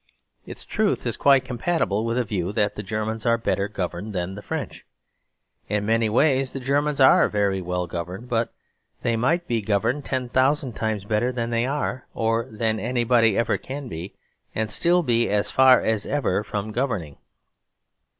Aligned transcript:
Its 0.47 0.63
truth 0.65 1.05
is 1.05 1.15
quite 1.15 1.45
compatible 1.45 2.03
with 2.03 2.17
a 2.17 2.23
view 2.23 2.51
that 2.53 2.73
the 2.75 2.81
Germans 2.81 3.23
are 3.23 3.37
better 3.37 3.67
governed 3.67 4.13
than 4.15 4.33
the 4.33 4.41
French. 4.41 4.83
In 5.69 5.85
many 5.85 6.09
ways 6.09 6.53
the 6.53 6.59
Germans 6.59 6.99
are 6.99 7.29
very 7.29 7.61
well 7.61 7.85
governed. 7.85 8.27
But 8.27 8.51
they 9.03 9.15
might 9.15 9.45
be 9.47 9.61
governed 9.61 10.03
ten 10.03 10.27
thousand 10.27 10.73
times 10.75 11.05
better 11.05 11.31
than 11.31 11.51
they 11.51 11.67
are, 11.67 12.07
or 12.15 12.45
than 12.51 12.79
anybody 12.79 13.37
ever 13.37 13.59
can 13.59 13.89
be, 13.89 14.15
and 14.55 14.71
still 14.71 15.03
be 15.03 15.29
as 15.29 15.51
far 15.51 15.79
as 15.79 16.07
ever 16.07 16.43
from 16.43 16.71
governing. 16.71 17.17